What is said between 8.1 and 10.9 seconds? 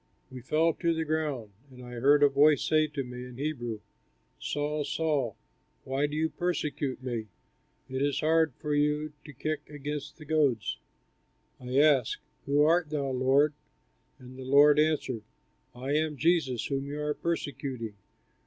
hard for you to kick against the goads."